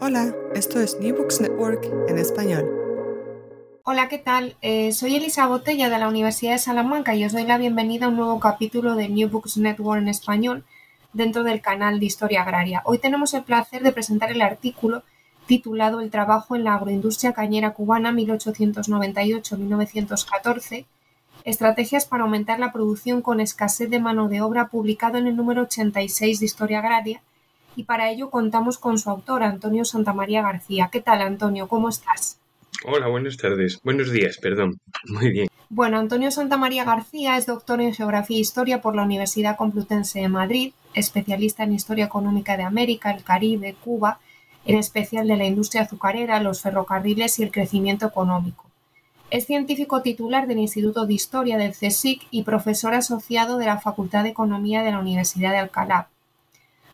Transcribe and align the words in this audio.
Hola, 0.00 0.34
esto 0.54 0.80
es 0.80 0.98
New 1.00 1.16
Books 1.16 1.40
Network 1.40 1.84
en 2.08 2.18
español. 2.18 2.64
Hola, 3.84 4.08
¿qué 4.08 4.18
tal? 4.18 4.56
Eh, 4.62 4.92
soy 4.92 5.16
Elisa 5.16 5.46
Botella 5.46 5.90
de 5.90 5.98
la 5.98 6.08
Universidad 6.08 6.52
de 6.52 6.58
Salamanca 6.58 7.14
y 7.14 7.24
os 7.24 7.32
doy 7.32 7.44
la 7.44 7.58
bienvenida 7.58 8.06
a 8.06 8.08
un 8.08 8.16
nuevo 8.16 8.40
capítulo 8.40 8.94
de 8.94 9.08
New 9.08 9.28
Books 9.28 9.56
Network 9.56 10.00
en 10.00 10.08
español 10.08 10.64
dentro 11.12 11.42
del 11.42 11.60
canal 11.60 11.98
de 12.00 12.06
Historia 12.06 12.42
Agraria. 12.42 12.82
Hoy 12.84 12.98
tenemos 12.98 13.34
el 13.34 13.42
placer 13.42 13.82
de 13.82 13.92
presentar 13.92 14.30
el 14.30 14.42
artículo 14.42 15.02
titulado 15.46 16.00
El 16.00 16.10
trabajo 16.10 16.54
en 16.54 16.64
la 16.64 16.74
agroindustria 16.74 17.32
cañera 17.32 17.72
cubana 17.72 18.12
1898-1914, 18.12 20.84
estrategias 21.44 22.06
para 22.06 22.24
aumentar 22.24 22.60
la 22.60 22.72
producción 22.72 23.22
con 23.22 23.40
escasez 23.40 23.90
de 23.90 23.98
mano 23.98 24.28
de 24.28 24.42
obra, 24.42 24.68
publicado 24.68 25.18
en 25.18 25.26
el 25.26 25.36
número 25.36 25.62
86 25.62 26.40
de 26.40 26.46
Historia 26.46 26.80
Agraria, 26.80 27.22
y 27.78 27.84
para 27.84 28.10
ello 28.10 28.28
contamos 28.28 28.76
con 28.76 28.98
su 28.98 29.08
autor, 29.08 29.44
Antonio 29.44 29.84
Santamaría 29.84 30.42
García. 30.42 30.88
¿Qué 30.90 31.00
tal, 31.00 31.22
Antonio? 31.22 31.68
¿Cómo 31.68 31.88
estás? 31.88 32.40
Hola, 32.84 33.06
buenas 33.06 33.36
tardes. 33.36 33.78
Buenos 33.84 34.10
días, 34.10 34.38
perdón. 34.38 34.80
Muy 35.04 35.30
bien. 35.30 35.48
Bueno, 35.68 35.96
Antonio 35.96 36.32
Santamaría 36.32 36.82
García 36.82 37.36
es 37.36 37.46
doctor 37.46 37.80
en 37.80 37.94
Geografía 37.94 38.36
e 38.36 38.40
Historia 38.40 38.80
por 38.80 38.96
la 38.96 39.04
Universidad 39.04 39.56
Complutense 39.56 40.18
de 40.18 40.28
Madrid, 40.28 40.72
especialista 40.92 41.62
en 41.62 41.72
Historia 41.72 42.06
Económica 42.06 42.56
de 42.56 42.64
América, 42.64 43.12
el 43.12 43.22
Caribe, 43.22 43.76
Cuba, 43.84 44.18
en 44.66 44.76
especial 44.76 45.28
de 45.28 45.36
la 45.36 45.46
industria 45.46 45.82
azucarera, 45.82 46.42
los 46.42 46.60
ferrocarriles 46.60 47.38
y 47.38 47.44
el 47.44 47.52
crecimiento 47.52 48.08
económico. 48.08 48.64
Es 49.30 49.46
científico 49.46 50.02
titular 50.02 50.48
del 50.48 50.58
Instituto 50.58 51.06
de 51.06 51.14
Historia 51.14 51.56
del 51.56 51.74
CSIC 51.74 52.26
y 52.32 52.42
profesor 52.42 52.94
asociado 52.94 53.56
de 53.56 53.66
la 53.66 53.78
Facultad 53.78 54.24
de 54.24 54.30
Economía 54.30 54.82
de 54.82 54.90
la 54.90 54.98
Universidad 54.98 55.52
de 55.52 55.58
Alcalá. 55.58 56.08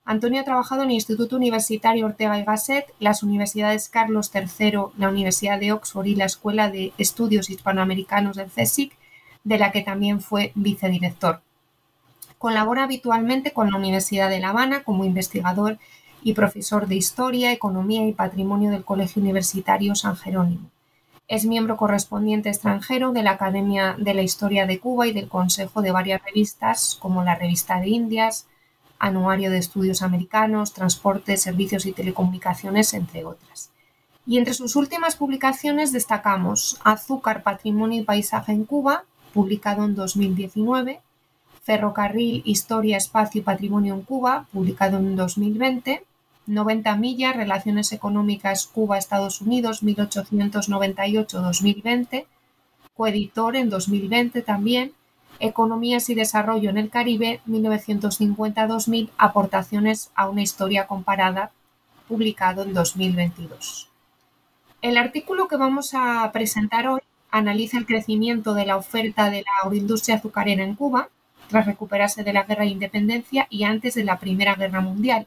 Antonio 0.06 0.42
ha 0.42 0.44
trabajado 0.44 0.83
en 0.83 0.91
el 0.91 0.97
Instituto 0.97 1.36
Universitario 1.36 2.05
Ortega 2.05 2.38
y 2.38 2.44
Gasset, 2.44 2.92
las 2.98 3.22
universidades 3.22 3.88
Carlos 3.88 4.30
III, 4.34 4.72
la 4.98 5.08
Universidad 5.08 5.58
de 5.58 5.72
Oxford 5.72 6.06
y 6.06 6.14
la 6.14 6.27
Escuela 6.27 6.70
de 6.70 6.92
Estudios 6.98 7.48
Hispanoamericanos 7.48 8.36
del 8.36 8.50
CSIC, 8.50 8.98
de 9.44 9.58
la 9.58 9.72
que 9.72 9.80
también 9.80 10.20
fue 10.20 10.52
vicedirector. 10.55 11.41
Colabora 12.36 12.84
habitualmente 12.84 13.52
con 13.52 13.70
la 13.70 13.78
Universidad 13.78 14.28
de 14.28 14.41
La 14.41 14.50
Habana 14.50 14.84
como 14.84 15.06
investigador 15.06 15.78
y 16.22 16.34
profesor 16.34 16.86
de 16.86 16.96
Historia, 16.96 17.52
Economía 17.52 18.06
y 18.06 18.12
Patrimonio 18.12 18.70
del 18.70 18.84
Colegio 18.84 19.22
Universitario 19.22 19.94
San 19.94 20.16
Jerónimo. 20.16 20.70
Es 21.28 21.46
miembro 21.46 21.78
correspondiente 21.78 22.50
extranjero 22.50 23.12
de 23.12 23.22
la 23.22 23.33
Academia 23.33 23.96
de 23.98 24.12
la 24.12 24.20
Historia 24.20 24.66
de 24.66 24.78
Cuba 24.78 25.06
y 25.06 25.12
del 25.12 25.28
Consejo 25.28 25.80
de 25.80 25.92
varias 25.92 26.22
revistas 26.22 26.98
como 27.00 27.24
la 27.24 27.34
Revista 27.34 27.80
de 27.80 27.89
Indias, 27.89 28.46
Anuario 28.98 29.50
de 29.50 29.58
Estudios 29.58 30.02
Americanos, 30.02 30.72
Transporte, 30.72 31.36
Servicios 31.36 31.86
y 31.86 31.92
Telecomunicaciones, 31.92 32.94
entre 32.94 33.24
otras. 33.24 33.70
Y 34.26 34.38
entre 34.38 34.54
sus 34.54 34.76
últimas 34.76 35.16
publicaciones 35.16 35.92
destacamos 35.92 36.80
Azúcar, 36.84 37.42
Patrimonio 37.42 38.00
y 38.00 38.04
Paisaje 38.04 38.52
en 38.52 38.64
Cuba, 38.64 39.04
publicado 39.34 39.84
en 39.84 39.94
2019, 39.94 41.00
Ferrocarril, 41.62 42.42
Historia, 42.44 42.96
Espacio 42.96 43.40
y 43.40 43.44
Patrimonio 43.44 43.94
en 43.94 44.02
Cuba, 44.02 44.46
publicado 44.52 44.98
en 44.98 45.16
2020, 45.16 46.04
90 46.46 46.96
millas, 46.96 47.36
Relaciones 47.36 47.92
Económicas 47.92 48.66
Cuba-Estados 48.66 49.40
Unidos, 49.40 49.83
1898-2020, 49.83 52.27
coeditor 52.94 53.56
en 53.56 53.70
2020 53.70 54.42
también, 54.42 54.92
Economías 55.40 56.08
y 56.11 56.14
Desarrollo 56.14 56.70
en 56.70 56.78
el 56.78 56.90
Caribe 56.90 57.40
1950-2000, 57.48 59.11
aportaciones 59.18 60.11
a 60.14 60.28
una 60.28 60.42
historia 60.42 60.86
comparada, 60.86 61.50
publicado 62.08 62.62
en 62.62 62.74
2022. 62.74 63.90
El 64.83 64.96
artículo 64.96 65.48
que 65.48 65.56
vamos 65.56 65.92
a 65.95 66.30
presentar 66.33 66.89
hoy 66.89 67.00
analiza 67.30 67.78
el 67.78 67.86
crecimiento 67.86 68.55
de 68.55 68.67
la 68.67 68.77
oferta 68.77 69.30
de 69.30 69.42
la 69.42 69.62
agroindustria 69.62 70.17
azucarera 70.17 70.62
en 70.62 70.74
Cuba 70.74 71.08
tras 71.48 71.66
recuperarse 71.66 72.22
de 72.22 72.33
la 72.33 72.45
Guerra 72.45 72.64
de 72.64 72.70
Independencia 72.70 73.46
y 73.51 73.64
antes 73.64 73.95
de 73.95 74.05
la 74.05 74.18
Primera 74.18 74.55
Guerra 74.55 74.80
Mundial. 74.80 75.27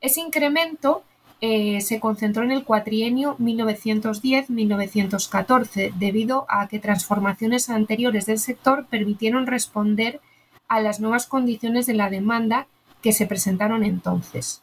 Ese 0.00 0.20
incremento 0.20 1.02
eh, 1.40 1.80
se 1.80 2.00
concentró 2.00 2.42
en 2.42 2.50
el 2.50 2.64
cuatrienio 2.64 3.36
1910-1914, 3.38 5.94
debido 5.94 6.44
a 6.48 6.68
que 6.68 6.78
transformaciones 6.78 7.70
anteriores 7.70 8.26
del 8.26 8.38
sector 8.38 8.86
permitieron 8.90 9.46
responder 9.46 10.20
a 10.68 10.80
las 10.80 11.00
nuevas 11.00 11.26
condiciones 11.26 11.86
de 11.86 11.94
la 11.94 12.10
demanda 12.10 12.66
que 13.02 13.12
se 13.12 13.26
presentaron 13.26 13.84
entonces. 13.84 14.62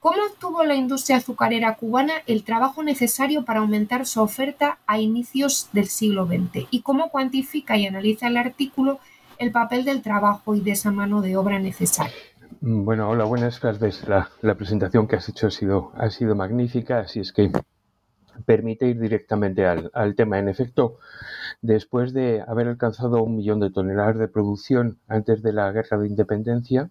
¿Cómo 0.00 0.18
obtuvo 0.30 0.62
la 0.62 0.76
industria 0.76 1.16
azucarera 1.16 1.74
cubana 1.74 2.12
el 2.26 2.44
trabajo 2.44 2.84
necesario 2.84 3.44
para 3.44 3.60
aumentar 3.60 4.06
su 4.06 4.20
oferta 4.20 4.78
a 4.86 5.00
inicios 5.00 5.68
del 5.72 5.88
siglo 5.88 6.26
XX? 6.26 6.68
¿Y 6.70 6.82
cómo 6.82 7.08
cuantifica 7.08 7.76
y 7.76 7.86
analiza 7.86 8.28
el 8.28 8.36
artículo 8.36 9.00
el 9.38 9.50
papel 9.50 9.84
del 9.84 10.02
trabajo 10.02 10.54
y 10.54 10.60
de 10.60 10.72
esa 10.72 10.92
mano 10.92 11.20
de 11.20 11.36
obra 11.36 11.58
necesaria? 11.58 12.14
Mm, 12.68 12.84
bueno, 12.84 13.08
hola, 13.08 13.24
buenas 13.24 13.60
tardes. 13.60 14.06
La, 14.06 14.28
la, 14.42 14.54
presentación 14.54 15.08
que 15.08 15.16
has 15.16 15.26
hecho 15.30 15.46
ha 15.46 15.50
sido, 15.50 15.90
ha 15.94 16.10
sido 16.10 16.34
magnífica, 16.34 16.98
así 16.98 17.20
es 17.20 17.32
que 17.32 17.50
permite 18.44 18.86
ir 18.86 19.00
directamente 19.00 19.64
al, 19.64 19.90
al, 19.94 20.14
tema. 20.14 20.38
En 20.38 20.50
efecto, 20.50 20.98
después 21.62 22.12
de 22.12 22.44
haber 22.46 22.68
alcanzado 22.68 23.22
un 23.22 23.36
millón 23.36 23.60
de 23.60 23.70
toneladas 23.70 24.18
de 24.18 24.28
producción 24.28 24.98
antes 25.08 25.42
de 25.42 25.54
la 25.54 25.72
guerra 25.72 25.96
de 25.96 26.08
independencia, 26.08 26.90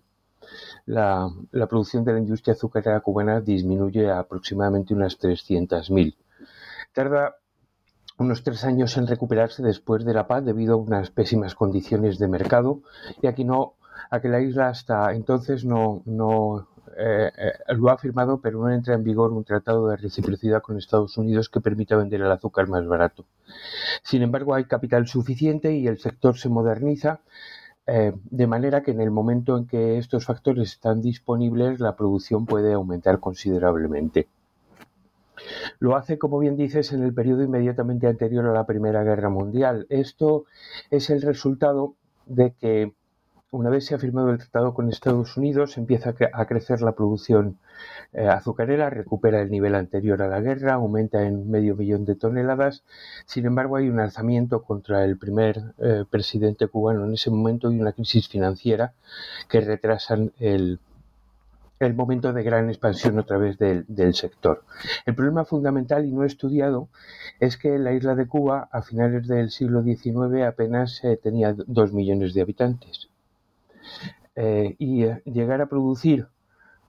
la, 0.88 1.30
la 1.52 1.68
producción 1.68 2.04
de 2.04 2.14
la 2.14 2.20
industria 2.20 2.56
azucarera 2.56 3.00
cubana 3.02 3.40
disminuye 3.42 4.10
a 4.10 4.18
aproximadamente 4.18 4.96
unas 4.96 5.20
300.000. 5.20 6.16
Tarda 6.92 7.36
unos 8.18 8.44
tres 8.44 8.64
años 8.64 8.98
en 8.98 9.06
recuperarse 9.06 9.62
después 9.62 10.04
de 10.04 10.16
la 10.16 10.26
paz 10.26 10.44
debido 10.44 10.74
a 10.74 10.78
unas 10.78 11.12
pésimas 11.12 11.54
condiciones 11.54 12.18
de 12.18 12.28
mercado 12.28 12.82
y 13.22 13.28
aquí 13.28 13.44
no 13.44 13.76
a 14.10 14.20
que 14.20 14.30
la 14.30 14.42
isla 14.42 14.70
hasta 14.70 15.14
entonces 15.14 15.66
no, 15.66 16.02
no 16.06 16.68
eh, 16.96 17.32
eh, 17.38 17.54
lo 17.76 17.90
ha 17.90 17.98
firmado, 17.98 18.40
pero 18.40 18.60
no 18.60 18.70
entra 18.70 18.96
en 18.96 19.04
vigor 19.04 19.32
un 19.32 19.44
tratado 19.44 19.88
de 19.88 19.98
reciprocidad 19.98 20.62
con 20.62 20.78
Estados 20.78 21.18
Unidos 21.18 21.50
que 21.50 21.62
permita 21.62 21.96
vender 21.96 22.22
el 22.22 22.32
azúcar 22.32 22.68
más 22.68 22.88
barato. 22.88 23.26
Sin 24.04 24.24
embargo, 24.24 24.56
hay 24.56 24.66
capital 24.66 25.08
suficiente 25.08 25.74
y 25.74 25.88
el 25.88 26.00
sector 26.00 26.38
se 26.38 26.50
moderniza, 26.50 27.20
eh, 27.86 28.14
de 28.32 28.48
manera 28.48 28.82
que 28.82 28.92
en 28.92 29.02
el 29.02 29.12
momento 29.12 29.58
en 29.58 29.68
que 29.68 29.98
estos 29.98 30.26
factores 30.26 30.72
están 30.72 31.02
disponibles, 31.02 31.80
la 31.80 31.96
producción 31.96 32.46
puede 32.46 32.74
aumentar 32.74 33.20
considerablemente. 33.20 34.28
Lo 35.80 35.96
hace, 35.96 36.18
como 36.18 36.40
bien 36.40 36.58
dices, 36.58 36.92
en 36.94 37.04
el 37.04 37.14
periodo 37.14 37.44
inmediatamente 37.44 38.08
anterior 38.08 38.46
a 38.48 38.54
la 38.54 38.66
Primera 38.66 39.04
Guerra 39.04 39.30
Mundial. 39.30 39.86
Esto 39.90 40.46
es 40.90 41.12
el 41.12 41.22
resultado 41.22 41.94
de 42.26 42.54
que 42.60 42.94
una 43.52 43.70
vez 43.70 43.86
se 43.86 43.96
ha 43.96 44.00
firmado 44.00 44.32
el 44.32 44.40
tratado 44.40 44.74
con 44.74 44.90
Estados 44.90 45.38
Unidos, 45.38 45.78
empieza 45.78 46.14
a 46.34 46.46
crecer 46.46 46.82
la 46.82 46.92
producción 46.92 47.58
eh, 48.12 48.28
azucarera, 48.28 48.90
recupera 48.90 49.42
el 49.42 49.50
nivel 49.50 49.76
anterior 49.76 50.22
a 50.22 50.28
la 50.28 50.42
guerra, 50.42 50.74
aumenta 50.74 51.24
en 51.24 51.50
medio 51.50 51.76
millón 51.76 52.04
de 52.04 52.16
toneladas. 52.16 52.84
Sin 53.26 53.46
embargo, 53.46 53.78
hay 53.78 53.88
un 53.88 54.00
alzamiento 54.00 54.64
contra 54.64 55.06
el 55.06 55.18
primer 55.18 55.74
eh, 55.78 56.04
presidente 56.10 56.68
cubano 56.68 57.06
en 57.06 57.14
ese 57.14 57.30
momento 57.30 57.72
y 57.72 57.80
una 57.80 57.94
crisis 57.94 58.28
financiera 58.28 58.94
que 59.48 59.62
retrasan 59.62 60.34
el, 60.40 60.80
momento 61.96 62.34
de 62.34 62.44
gran 62.44 62.70
expansión 62.70 63.18
otra 63.20 63.38
vez 63.38 63.58
del, 63.58 63.86
del, 63.88 64.14
sector. 64.14 64.64
El 65.06 65.16
problema 65.16 65.46
fundamental 65.46 66.06
y 66.06 66.12
no 66.12 66.24
estudiado 66.24 66.90
es 67.40 67.56
que 67.56 67.78
la 67.78 67.94
isla 67.94 68.16
de 68.16 68.28
Cuba 68.28 68.68
a 68.72 68.82
finales 68.82 69.28
del 69.28 69.52
siglo 69.52 69.84
XIX 69.84 70.44
apenas 70.46 71.02
eh, 71.04 71.18
tenía 71.22 71.54
dos 71.54 71.94
millones 71.94 72.34
de 72.34 72.42
habitantes. 72.42 73.10
Eh, 74.40 74.76
y 74.78 75.04
eh, 75.04 75.24
llegar 75.26 75.62
a 75.62 75.66
producir 75.66 76.28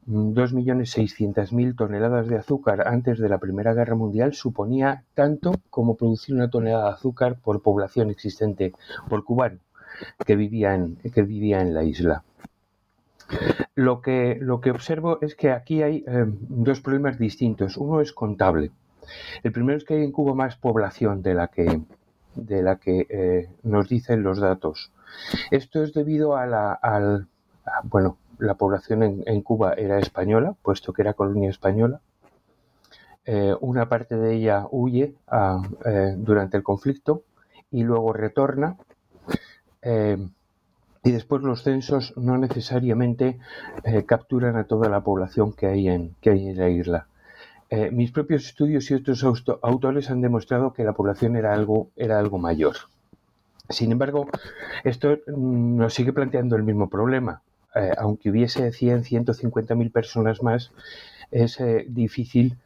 2.600.000 0.07 1.77
toneladas 1.77 2.29
de 2.29 2.37
azúcar 2.37 2.87
antes 2.87 3.19
de 3.19 3.31
la 3.31 3.39
Primera 3.39 3.73
Guerra 3.73 3.95
Mundial 3.95 4.35
suponía 4.35 5.05
tanto 5.15 5.55
como 5.71 5.97
producir 5.97 6.35
una 6.35 6.51
tonelada 6.51 6.89
de 6.89 6.95
azúcar 6.97 7.39
por 7.41 7.63
población 7.63 8.11
existente, 8.11 8.75
por 9.09 9.25
cubano, 9.25 9.61
que 10.27 10.37
vivía 10.37 10.75
en, 10.75 10.97
que 10.97 11.23
vivía 11.23 11.63
en 11.63 11.73
la 11.73 11.85
isla. 11.85 12.23
Lo 13.75 14.03
que, 14.03 14.37
lo 14.41 14.61
que 14.61 14.71
observo 14.71 15.19
es 15.23 15.35
que 15.35 15.51
aquí 15.51 15.83
hay 15.83 16.05
eh, 16.07 16.25
dos 16.27 16.83
problemas 16.83 17.19
distintos. 17.19 17.79
Uno 17.79 18.03
es 18.03 18.13
contable. 18.13 18.73
El 19.43 19.53
primero 19.53 19.79
es 19.79 19.85
que 19.85 19.95
hay 19.95 20.05
en 20.05 20.13
Cuba 20.13 20.35
más 20.35 20.57
población 20.57 21.23
de 21.23 21.33
la 21.33 21.49
que, 21.49 21.81
de 22.35 22.63
la 22.63 22.77
que 22.77 23.07
eh, 23.09 23.49
nos 23.63 23.89
dicen 23.89 24.23
los 24.23 24.39
datos. 24.39 24.93
Esto 25.51 25.83
es 25.83 25.95
debido 25.95 26.37
a 26.37 26.47
la, 26.47 26.73
al, 26.73 27.29
bueno, 27.85 28.17
la 28.39 28.55
población 28.55 29.03
en, 29.03 29.43
Cuba 29.43 29.75
era 29.75 29.99
española, 29.99 30.55
puesto 30.63 30.93
que 30.93 31.03
era 31.03 31.15
colonia 31.15 31.51
española. 31.51 32.01
Eh, 33.25 33.55
una 33.61 33.89
parte 33.89 34.17
de 34.17 34.35
ella 34.35 34.67
huye 34.71 35.15
durante 36.17 36.57
el 36.57 36.63
conflicto 36.63 37.23
y 37.71 37.83
luego 37.83 38.13
retorna 38.13 38.77
y 41.09 41.13
después 41.13 41.43
los 41.43 41.63
censos 41.63 42.13
no 42.17 42.37
necesariamente 42.39 43.39
eh, 43.85 44.05
capturan 44.05 44.57
a 44.57 44.65
toda 44.65 44.89
la 44.89 45.01
población 45.01 45.53
que 45.53 45.67
hay 45.67 45.89
en, 45.89 46.15
que 46.21 46.31
hay 46.31 46.49
en 46.49 46.59
la 46.59 46.69
isla. 46.69 47.07
Eh, 47.71 47.91
mis 47.91 48.11
propios 48.11 48.47
estudios 48.47 48.91
y 48.91 48.95
otros 48.95 49.25
autores 49.63 50.11
han 50.11 50.21
demostrado 50.21 50.73
que 50.73 50.85
la 50.85 50.95
población 50.95 51.37
era 51.37 51.55
algo, 51.55 51.89
era 51.97 52.19
algo 52.19 52.39
mayor. 52.39 52.77
Sin 53.69 53.93
embargo, 53.93 54.27
esto 54.85 55.19
mm, 55.27 55.77
nos 55.77 55.95
sigue 55.95 56.13
planteando 56.13 56.57
el 56.57 56.63
mismo 56.63 56.89
problema. 56.89 57.43
Eh, 57.75 57.93
aunque 57.99 58.31
hubiese 58.31 58.73
100, 58.73 59.05
150 59.05 59.75
mil 59.75 59.91
personas 59.91 60.43
más, 60.43 60.73
es 61.31 61.59
difícil 61.89 62.57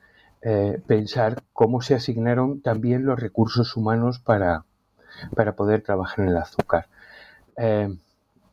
pensar 0.87 1.43
cómo 1.53 1.83
se 1.83 1.95
asignaron 1.95 2.61
también 2.61 3.05
los 3.05 3.19
recursos 3.19 3.77
humanos 3.77 4.19
para, 4.19 4.65
para 5.37 5.55
poder 5.55 5.83
trabajar 5.83 6.21
en 6.21 6.29
el 6.31 6.37
azúcar. 6.37 6.87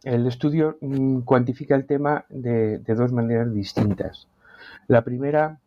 El 0.04 0.28
estudio 0.28 0.78
mm, 0.80 1.22
cuantifica 1.22 1.76
el 1.76 1.86
tema 1.86 2.26
de, 2.30 2.78
dos 2.80 3.12
maneras 3.12 3.54
distintas. 3.54 4.28
La 4.88 5.04
primera 5.04 5.60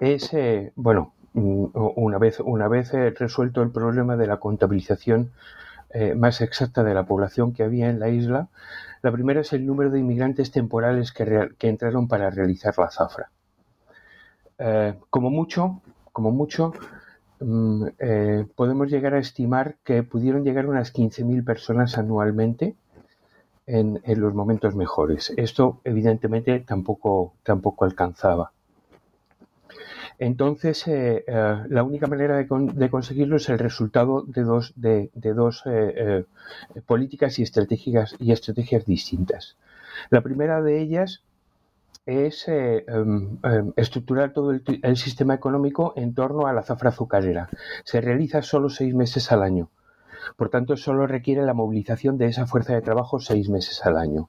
es, 0.00 0.34
eh, 0.34 0.72
bueno, 0.74 1.12
mm, 1.34 1.66
una 1.74 2.18
vez, 2.18 2.40
una 2.40 2.66
vez 2.66 2.92
eh, 2.92 3.10
resuelto 3.10 3.62
el 3.62 3.70
problema 3.70 4.16
de 4.16 4.26
la 4.26 4.38
contabilización 4.38 5.30
eh, 5.92 6.14
más 6.14 6.40
exacta 6.40 6.82
de 6.84 6.94
la 6.94 7.04
población 7.04 7.52
que 7.52 7.62
había 7.62 7.88
en 7.88 8.00
la 8.00 8.08
isla, 8.08 8.48
la 9.02 9.12
primera 9.12 9.40
es 9.40 9.52
el 9.52 9.66
número 9.66 9.90
de 9.90 10.00
inmigrantes 10.00 10.50
temporales 10.50 11.12
que, 11.12 11.50
entraron 11.60 12.08
para 12.08 12.30
realizar 12.30 12.74
la 12.78 12.90
zafra. 12.90 13.30
como 15.08 15.30
mucho, 15.30 15.80
como 16.12 16.30
mucho 16.30 16.72
mm, 17.40 17.86
podemos 18.54 18.90
llegar 18.90 19.14
a 19.14 19.18
estimar 19.18 19.76
que 19.84 20.02
pudieron 20.02 20.44
llegar 20.44 20.66
unas 20.66 20.92
15.000 20.92 21.44
personas 21.44 21.96
anualmente 21.96 22.76
en, 23.70 24.20
los 24.20 24.34
momentos 24.34 24.74
mejores. 24.74 25.32
Esto 25.36 25.80
evidentemente 25.84 26.60
tampoco, 26.60 27.34
tampoco 27.42 27.84
alcanzaba. 27.84 28.52
Entonces, 30.20 30.86
eh, 30.86 31.24
eh, 31.26 31.56
la 31.70 31.82
única 31.82 32.06
manera 32.06 32.36
de, 32.36 32.90
conseguirlo 32.90 33.36
es 33.36 33.48
el 33.48 33.58
resultado 33.58 34.22
de 34.26 34.42
dos, 34.42 35.62
eh, 35.64 36.24
políticas 36.84 37.38
y 37.38 37.42
estrategias, 37.42 38.16
y 38.18 38.30
estrategias 38.30 38.84
distintas. 38.84 39.56
La 40.10 40.20
primera 40.20 40.60
de 40.60 40.78
ellas 40.82 41.22
es 42.04 42.46
em, 42.48 43.38
em, 43.42 43.72
estructurar 43.76 44.34
todo 44.34 44.50
el, 44.50 44.62
el, 44.82 44.96
sistema 44.98 45.32
económico 45.32 45.94
en 45.96 46.12
torno 46.12 46.46
a 46.46 46.52
la 46.52 46.64
zafra 46.64 46.90
azucarera. 46.90 47.48
Se 47.84 48.02
realiza 48.02 48.42
solo 48.42 48.68
seis 48.68 48.94
meses 48.94 49.32
al 49.32 49.42
año. 49.42 49.70
Por 50.36 50.50
tanto, 50.50 50.76
solo 50.76 51.06
requiere 51.06 51.46
la 51.46 51.54
movilización 51.54 52.18
de 52.18 52.26
esa 52.26 52.46
fuerza 52.46 52.74
de 52.74 52.82
trabajo 52.82 53.20
seis 53.20 53.48
meses 53.48 53.86
al 53.86 53.96
año. 53.96 54.28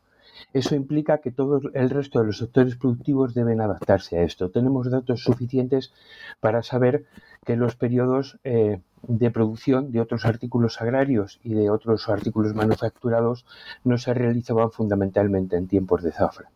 Eso 0.53 0.75
implica 0.75 1.19
que 1.19 1.31
todo 1.31 1.61
el 1.73 1.89
resto 1.89 2.19
de 2.19 2.25
los 2.25 2.37
sectores 2.37 2.75
productivos 2.75 3.33
deben 3.33 3.61
adaptarse 3.61 4.17
a 4.17 4.23
esto. 4.23 4.49
Tenemos 4.49 4.91
datos 4.91 5.23
suficientes 5.23 5.93
para 6.39 6.61
saber 6.61 7.05
que 7.45 7.55
los 7.55 7.75
periodos 7.75 8.37
eh, 8.43 8.81
de 9.03 9.31
producción 9.31 9.91
de 9.91 10.01
otros 10.01 10.25
artículos 10.25 10.81
agrarios 10.81 11.39
y 11.43 11.53
de 11.53 11.69
otros 11.69 12.09
artículos 12.09 12.53
manufacturados 12.53 13.45
no 13.83 13.97
se 13.97 14.13
realizaban 14.13 14.71
fundamentalmente 14.71 15.55
en 15.55 15.67
tiempos 15.67 16.03
de 16.03 16.11
zafra. 16.11 16.49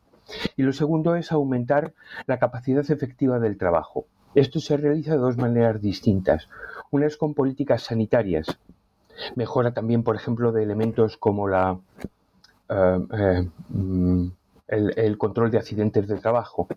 Y 0.58 0.64
lo 0.64 0.74
segundo 0.74 1.16
es 1.16 1.32
aumentar 1.32 1.94
la 2.28 2.40
capacidad 2.40 2.90
efectiva 2.92 3.40
del 3.40 3.58
trabajo. 3.58 4.06
Esto 4.34 4.60
se 4.60 4.76
realiza 4.76 5.12
de 5.12 5.20
dos 5.20 5.38
maneras 5.38 5.82
distintas. 5.82 6.50
Una 6.92 7.06
es 7.06 7.16
con 7.16 7.34
políticas 7.34 7.84
sanitarias, 7.84 8.60
Mejora 9.36 9.74
también, 9.74 10.04
por 10.04 10.16
ejemplo, 10.16 10.52
de 10.52 10.64
elementos 10.64 11.18
como 11.18 11.48
la, 11.48 11.80
eh, 12.70 13.00
eh, 13.14 13.50
mm, 13.70 14.28
el, 14.68 15.18
control 15.18 15.52
de 15.52 15.58
accidentes 15.58 16.08
de 16.08 16.18
trabajo. 16.18 16.68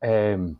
Eh, 0.00 0.54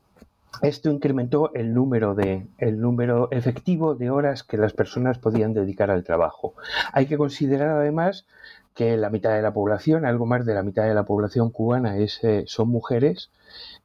esto 0.61 0.91
incrementó 0.91 1.53
el 1.55 1.73
número, 1.73 2.15
de, 2.15 2.47
el 2.59 2.81
número 2.81 3.29
efectivo 3.31 3.95
de 3.95 4.11
horas 4.11 4.43
que 4.43 4.59
las 4.59 4.73
personas 4.73 5.19
podían 5.19 5.55
dedicar 5.55 5.91
al 5.91 6.05
trabajo. 6.05 6.55
Hay 6.93 7.07
que 7.07 7.17
considerar 7.17 7.71
además 7.71 8.27
que 8.75 8.97
la 8.97 9.11
mitad 9.11 9.35
de 9.35 9.43
la 9.43 9.53
población, 9.53 10.05
algo 10.05 10.27
más 10.27 10.45
de 10.45 10.55
la 10.55 10.63
mitad 10.63 10.85
de 10.85 10.95
la 10.95 11.05
población 11.05 11.51
cubana 11.51 11.97
es, 11.99 12.21
son 12.47 12.69
mujeres 12.69 13.31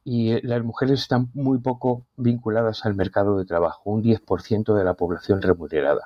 y 0.04 0.40
las 0.46 0.62
mujeres 0.62 1.00
están 1.00 1.28
muy 1.34 1.58
poco 1.58 2.02
vinculadas 2.16 2.84
al 2.84 2.94
mercado 2.94 3.38
de 3.38 3.44
trabajo, 3.44 3.90
un 3.90 4.02
10% 4.02 4.74
de 4.74 4.84
la 4.84 4.94
población 4.94 5.42
remunerada. 5.42 6.02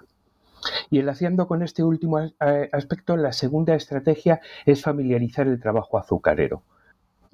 Y 0.91 0.99
enlaciando 0.99 1.47
con 1.47 1.63
este 1.63 1.83
último 1.83 2.19
aspecto, 2.73 3.17
la 3.17 3.33
segunda 3.33 3.75
estrategia 3.75 4.41
es 4.67 4.83
familiarizar 4.83 5.47
el 5.47 5.61
trabajo 5.61 5.99
azucarero. 5.99 6.63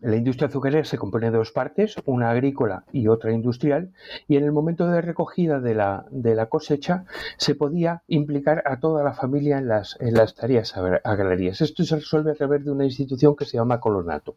La 0.01 0.15
industria 0.15 0.47
azucarera 0.47 0.85
se 0.85 0.97
compone 0.97 1.29
de 1.29 1.39
dos 1.39 1.51
partes, 1.51 1.97
una 2.05 2.31
agrícola 2.31 2.85
y 2.93 3.09
otra 3.09 3.33
industrial, 3.33 3.91
y 4.29 4.37
en 4.37 4.45
el 4.45 4.53
momento 4.53 4.87
de 4.87 5.01
recogida 5.01 5.59
de 5.59 5.75
la, 5.75 6.07
de 6.13 6.37
la 6.37 6.47
cosecha 6.47 7.05
se 7.37 7.57
podía 7.57 8.05
implicar 8.07 8.63
a 8.65 8.79
toda 8.79 9.03
la 9.03 9.13
familia 9.13 9.59
en 9.59 9.67
las, 9.67 9.97
en 9.99 10.15
las 10.15 10.37
tareas 10.37 10.77
agrarias. 10.77 11.61
Esto 11.63 11.83
se 11.83 11.97
resuelve 11.97 12.31
a 12.31 12.37
través 12.37 12.65
de 12.65 12.71
una 12.71 12.85
institución 12.85 13.35
que 13.35 13.45
se 13.45 13.57
llama 13.57 13.81
Colonato, 13.81 14.37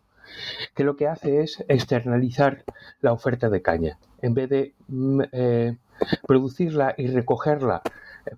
que 0.73 0.83
lo 0.83 0.95
que 0.95 1.07
hace 1.07 1.41
es 1.41 1.63
externalizar 1.67 2.63
la 3.01 3.13
oferta 3.13 3.47
de 3.47 3.61
caña. 3.61 3.99
En 4.23 4.33
vez 4.33 4.49
de 4.49 4.73
mm, 4.87 5.21
eh, 5.31 5.77
producirla 6.27 6.95
y 6.97 7.05
recogerla 7.05 7.83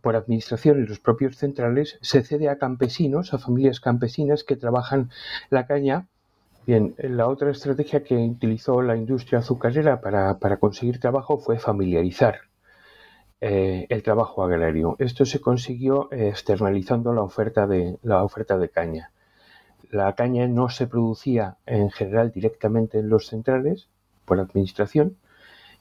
por 0.02 0.16
administración 0.16 0.78
en 0.78 0.88
los 0.88 1.00
propios 1.00 1.38
centrales, 1.38 1.98
se 2.02 2.24
cede 2.24 2.50
a 2.50 2.58
campesinos, 2.58 3.34
a 3.34 3.38
familias 3.38 3.80
campesinas 3.80 4.44
que 4.44 4.56
trabajan 4.56 5.10
la 5.50 5.66
caña. 5.66 6.08
Bien, 6.66 6.96
la 6.98 7.28
otra 7.28 7.52
estrategia 7.52 8.04
que 8.04 8.16
utilizó 8.16 8.82
la 8.82 8.96
industria 8.96 9.40
azucarera 9.40 10.00
para, 10.00 10.58
conseguir 10.58 11.00
trabajo 11.00 11.38
fue 11.38 11.60
familiarizar 11.60 12.40
eh, 13.42 13.86
el 13.90 14.02
trabajo 14.02 14.44
agrario. 14.44 14.96
Esto 15.00 15.26
se 15.26 15.42
consiguió 15.42 16.08
externalizando 16.12 17.14
la 17.14 17.22
oferta, 17.22 17.68
de, 17.68 17.98
la 18.02 18.24
oferta 18.24 18.58
de 18.58 18.70
caña. 18.70 19.12
La 19.92 20.14
caña 20.14 20.48
no 20.48 20.70
se 20.70 20.88
producía 20.88 21.58
en 21.66 21.92
general 21.92 22.32
directamente 22.32 23.00
en 23.00 23.10
los 23.10 23.28
centrales 23.28 23.90
por 24.24 24.40
administración, 24.40 25.18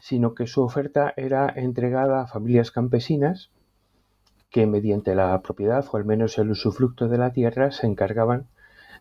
sino 0.00 0.34
que 0.34 0.48
su 0.48 0.62
oferta 0.62 1.14
era 1.16 1.48
entregada 1.48 2.22
a 2.22 2.26
familias 2.26 2.72
campesinas 2.72 3.51
que 4.52 4.66
mediante 4.66 5.14
la 5.14 5.40
propiedad 5.42 5.84
o 5.90 5.96
al 5.96 6.04
menos 6.04 6.38
el 6.38 6.50
usufructo 6.50 7.08
de 7.08 7.18
la 7.18 7.32
tierra 7.32 7.72
se 7.72 7.86
encargaban 7.86 8.46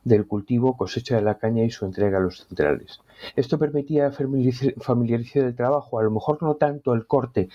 del 0.03 0.25
cultivo, 0.25 0.77
cosecha 0.77 1.17
de 1.17 1.21
la 1.21 1.37
caña 1.37 1.63
y 1.63 1.69
su 1.69 1.85
entrega 1.85 2.17
a 2.17 2.21
los 2.21 2.45
centrales. 2.47 3.01
Esto 3.35 3.59
permitía 3.59 4.11
familiarizar 4.11 5.43
el 5.43 5.55
trabajo, 5.55 5.99
a 5.99 6.03
lo 6.03 6.09
mejor 6.09 6.41
no 6.41 6.55
tanto 6.55 6.93
el 6.93 7.05
corte 7.05 7.49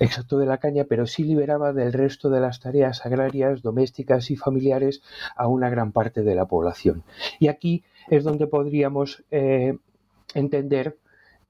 exacto 0.00 0.38
de 0.38 0.46
la 0.46 0.58
caña, 0.58 0.86
pero 0.88 1.06
sí 1.06 1.22
liberaba 1.22 1.72
del 1.72 1.92
resto 1.92 2.30
de 2.30 2.40
las 2.40 2.58
tareas 2.58 3.06
agrarias, 3.06 3.62
domésticas 3.62 4.30
y 4.32 4.36
familiares 4.36 5.02
a 5.36 5.46
una 5.46 5.70
gran 5.70 5.92
parte 5.92 6.22
de 6.22 6.34
la 6.34 6.46
población. 6.46 7.04
Y 7.38 7.46
aquí 7.46 7.84
es 8.08 8.24
donde 8.24 8.48
podríamos 8.48 9.22
eh, 9.30 9.78
entender 10.34 10.96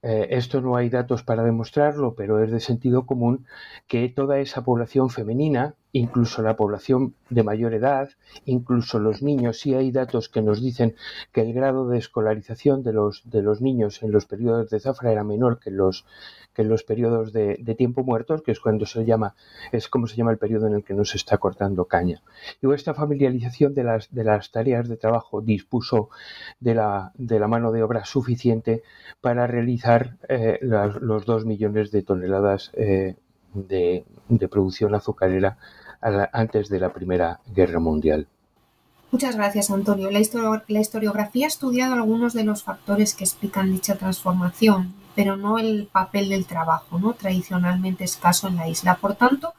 eh, 0.07 0.37
esto 0.37 0.61
no 0.61 0.77
hay 0.77 0.91
datos 0.91 1.23
para 1.23 1.43
demostrarlo, 1.43 2.15
pero 2.15 2.45
es 2.45 2.51
de 2.51 2.61
sentido 2.61 3.07
común 3.07 3.47
que 3.87 4.11
toda 4.11 4.39
esa 4.39 4.63
población 4.63 5.09
femenina, 5.09 5.77
incluso 5.95 6.43
la 6.43 6.57
población 6.57 7.15
de 7.31 7.45
mayor 7.45 7.73
edad, 7.73 8.11
incluso 8.47 8.99
los 8.99 9.23
niños, 9.23 9.61
sí 9.61 9.75
hay 9.75 9.93
datos 9.93 10.29
que 10.29 10.43
nos 10.43 10.61
dicen 10.61 10.97
que 11.33 11.43
el 11.43 11.55
grado 11.55 11.89
de 11.89 11.99
escolarización 11.99 12.83
de 12.83 12.93
los, 12.93 13.23
de 13.31 13.43
los 13.43 13.61
niños 13.63 14.03
en 14.03 14.11
los 14.11 14.27
periodos 14.27 14.71
de 14.71 14.81
zafra 14.81 15.13
era 15.13 15.23
menor 15.23 15.61
que 15.61 15.71
los, 15.71 16.05
que 16.53 16.63
en 16.63 16.69
los 16.69 16.83
periodos 16.83 17.33
de, 17.33 17.57
tiempo 17.79 18.03
muertos, 18.03 18.43
que 18.43 18.51
es 18.51 18.59
cuando 18.59 18.87
se 18.87 19.05
llama, 19.05 19.37
es 19.71 19.89
como 19.89 20.09
se 20.09 20.17
llama 20.17 20.33
el 20.33 20.39
periodo 20.39 20.67
en 20.67 20.75
el 20.75 20.83
que 20.83 20.95
no 20.95 21.05
se 21.05 21.17
está 21.17 21.39
cortando 21.39 21.85
caña. 21.85 22.23
Y 22.61 22.73
esta 22.73 22.93
familiarización 22.93 23.73
de 23.73 23.85
las, 23.85 24.13
de 24.13 24.25
las 24.25 24.51
tareas 24.51 24.89
de 24.89 24.97
trabajo 24.97 25.43
dispuso 25.43 26.09
de 26.59 26.75
la, 26.75 27.13
de 27.15 27.39
la 27.39 27.47
mano 27.47 27.71
de 27.71 27.85
obra 27.85 28.05
suficiente 28.05 28.83
para 29.21 29.47
realizar 29.47 30.17
eh, 30.29 30.59
los 30.61 31.25
dos 31.25 31.45
millones 31.45 31.93
de 31.93 32.03
toneladas 32.03 32.73
eh, 32.75 33.15
de, 33.55 34.05
producción 34.51 34.95
azucarera 34.95 35.59
antes 36.33 36.69
de 36.69 36.79
la 36.79 36.93
Primera 36.93 37.41
Guerra 37.55 37.81
Mundial. 37.81 38.27
Muchas 39.11 39.37
gracias, 39.37 39.71
Antonio. 39.71 40.11
La, 40.11 40.21
la, 40.69 40.81
historiografía 40.81 41.47
ha 41.47 41.49
estudiado 41.49 41.95
algunos 41.95 42.35
de 42.35 42.45
los 42.45 42.65
factores 42.65 43.15
que 43.15 43.25
explican 43.25 43.71
dicha 43.71 43.95
transformación, 43.95 44.93
pero 45.15 45.37
no 45.37 45.59
el 45.59 45.89
papel 45.91 46.29
del 46.29 46.47
trabajo, 46.47 46.99
¿no? 46.99 47.13
tradicionalmente 47.13 48.03
escaso 48.03 48.49
en 48.49 48.57
la 48.57 48.69
isla. 48.69 48.97
Por 48.97 49.15
tanto, 49.15 49.55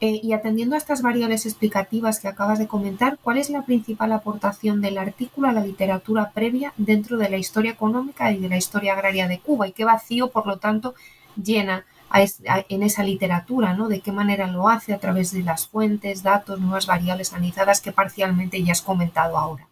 eh, 0.00 0.18
y 0.22 0.32
atendiendo 0.32 0.76
a 0.76 0.78
estas 0.78 1.02
variables 1.02 1.44
explicativas 1.44 2.20
que 2.20 2.28
acabas 2.28 2.58
de 2.58 2.66
comentar, 2.66 3.18
¿cuál 3.22 3.36
es 3.36 3.50
la 3.50 3.66
principal 3.66 4.12
aportación 4.12 4.80
del 4.80 4.96
artículo 4.96 5.48
a 5.48 5.52
la 5.52 5.60
literatura 5.60 6.30
previa 6.32 6.72
dentro 6.78 7.18
de 7.18 7.28
la 7.28 7.36
historia 7.36 7.72
económica 7.72 8.32
y 8.32 8.38
de 8.38 8.48
la 8.48 8.56
historia 8.56 8.94
agraria 8.94 9.28
de 9.28 9.40
Cuba? 9.40 9.68
¿Y 9.68 9.72
qué 9.72 9.84
vacío, 9.84 10.30
por 10.30 10.46
lo 10.46 10.56
tanto, 10.56 10.94
llena 11.36 11.84
en 12.12 12.82
esa 12.82 13.02
literatura? 13.02 13.74
¿no? 13.74 13.88
¿De 13.88 14.00
qué 14.00 14.12
manera 14.12 14.46
lo 14.46 14.68
hace 14.68 14.92
a 14.92 14.98
través 14.98 15.32
de 15.32 15.42
las 15.42 15.68
fuentes, 15.68 16.22
datos, 16.22 16.60
nuevas 16.60 16.86
variables 16.86 17.32
analizadas 17.32 17.80
que 17.80 17.92
parcialmente 17.92 18.62
ya 18.62 18.72
has 18.72 18.82
comentado 18.82 19.36
ahora? 19.36 19.66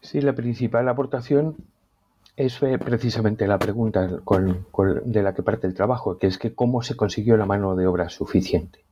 Sí, 0.00 0.20
la 0.20 0.32
principal 0.32 0.88
aportación 0.88 1.56
es 2.36 2.62
eh, 2.62 2.78
precisamente 2.78 3.46
la 3.46 3.58
pregunta 3.58 4.06
de 4.06 5.22
la 5.22 5.34
que 5.34 5.42
parte 5.42 5.66
el 5.66 5.74
trabajo, 5.74 6.16
que 6.16 6.26
es 6.26 6.38
que 6.38 6.54
cómo 6.54 6.82
se 6.82 6.96
consiguió 6.96 7.36
la 7.36 7.46
mano 7.46 7.76
de 7.76 7.86
obra 7.86 8.08
suficiente. 8.08 8.84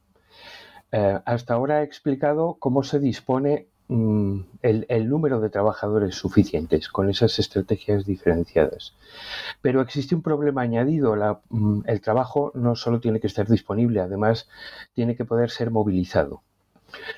Eh, 0.93 1.19
hasta 1.25 1.55
ahora 1.55 1.81
he 1.81 1.85
explicado 1.85 2.57
cómo 2.59 2.83
se 2.83 2.99
dispone 2.99 3.69
mm, 3.89 4.41
el, 4.63 5.09
número 5.09 5.41
de 5.41 5.51
trabajadores 5.51 6.15
suficientes 6.15 6.89
con 6.89 7.11
esas 7.11 7.39
estrategias 7.39 8.05
diferenciadas. 8.05 8.95
Pero 9.61 9.81
existe 9.81 10.15
un 10.15 10.23
problema 10.23 10.63
añadido. 10.63 11.15
Mm, 11.51 11.81
el 11.87 12.01
trabajo 12.01 12.53
no 12.55 12.77
solo 12.77 13.01
tiene 13.01 13.21
que 13.21 13.27
estar 13.27 13.47
disponible, 13.49 14.01
además 14.01 14.49
tiene 14.95 15.17
que 15.17 15.25
poder 15.25 15.51
ser 15.51 15.71
movilizado. 15.71 16.43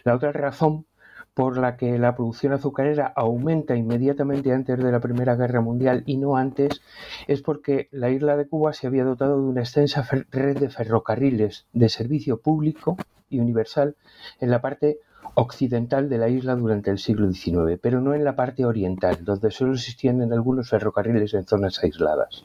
La 0.05 0.15
otra 0.15 0.33
razón 0.33 0.87
por 1.35 1.57
la 1.57 1.77
que 1.77 1.99
la 1.99 2.17
producción 2.17 2.53
azucarera 2.53 3.13
aumenta 3.15 3.77
inmediatamente 3.77 4.53
antes 4.53 4.79
de 4.79 4.93
la 4.93 5.01
Primera 5.01 5.37
Guerra 5.37 5.61
Mundial 5.61 6.03
y 6.07 6.17
no 6.17 6.37
antes 6.37 6.83
es 7.29 7.41
porque 7.43 7.89
la 7.93 8.11
isla 8.11 8.37
de 8.37 8.49
Cuba 8.49 8.73
se 8.73 8.87
había 8.87 9.05
dotado 9.05 9.41
de 9.41 9.49
una 9.49 9.61
extensa 9.61 10.07
red 10.31 10.59
de 10.59 10.71
ferrocarriles 10.71 11.67
de 11.73 11.89
servicio 11.89 12.41
público 12.41 12.97
y 13.29 13.39
universal 13.39 13.97
en 14.41 14.51
la 14.51 14.61
parte 14.61 14.99
occidental 15.41 16.09
de 16.09 16.19
la 16.19 16.29
isla 16.29 16.55
durante 16.55 16.91
el 16.91 16.99
siglo 16.99 17.33
XIX, 17.33 17.79
pero 17.81 18.01
no 18.01 18.15
en 18.15 18.25
la 18.25 18.37
parte 18.37 18.65
oriental, 18.65 19.25
donde 19.25 19.51
solo 19.51 19.73
existían 19.73 20.21
algunos 20.33 20.69
ferrocarriles 20.69 21.33
en 21.35 21.47
zonas 21.47 21.83
aisladas. 21.83 22.45